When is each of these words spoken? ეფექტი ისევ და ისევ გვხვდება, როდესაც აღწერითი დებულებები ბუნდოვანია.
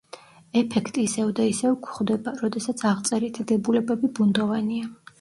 ეფექტი 0.61 1.03
ისევ 1.09 1.29
და 1.41 1.45
ისევ 1.51 1.77
გვხვდება, 1.85 2.35
როდესაც 2.41 2.85
აღწერითი 2.95 3.49
დებულებები 3.55 4.15
ბუნდოვანია. 4.21 4.95